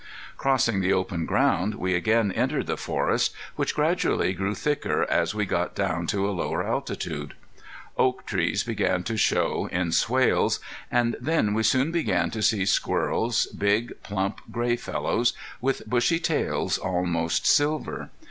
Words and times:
Crossing 0.35 0.81
the 0.81 0.91
open 0.91 1.27
ground 1.27 1.75
we 1.75 1.93
again 1.93 2.31
entered 2.31 2.65
the 2.65 2.75
forest, 2.75 3.35
which 3.55 3.75
gradually 3.75 4.33
grew 4.33 4.55
thicker 4.55 5.03
as 5.11 5.35
we 5.35 5.45
got 5.45 5.75
down 5.75 6.07
to 6.07 6.27
a 6.27 6.31
lower 6.33 6.63
altitude. 6.65 7.35
Oak 7.99 8.25
trees 8.25 8.63
began 8.63 9.03
to 9.03 9.15
show 9.15 9.67
in 9.71 9.91
swales. 9.91 10.59
And 10.89 11.15
then 11.21 11.53
we 11.53 11.61
soon 11.61 11.91
began 11.91 12.31
to 12.31 12.41
see 12.41 12.65
squirrels, 12.65 13.45
big, 13.45 13.93
plump, 14.01 14.41
gray 14.51 14.75
fellows, 14.75 15.33
with 15.61 15.87
bushy 15.87 16.17
tails 16.19 16.79
almost 16.79 17.45
silver. 17.45 18.09